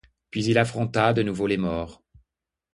Puis 0.31 0.43
il 0.45 0.57
affronta 0.57 1.13
de 1.13 1.21
nouveau 1.21 1.45
les 1.45 1.57
Maures. 1.57 2.01